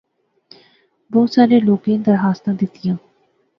[1.11, 2.95] بہوں سارے لوکیں درخواستاں دیتیاں